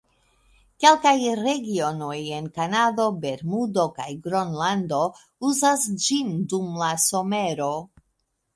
Kelkaj 0.83 1.11
regionoj 1.39 2.15
en 2.37 2.47
Kanado, 2.55 3.05
Bermudo 3.27 3.85
kaj 3.99 4.09
Gronlando 4.25 5.05
uzas 5.53 5.87
ĝin 6.07 6.35
dum 6.55 6.75
la 6.83 6.91
somero. 7.09 7.73